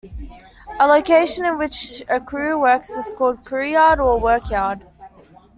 [0.79, 4.81] A location in which a crew works is called a crewyard or a workyard.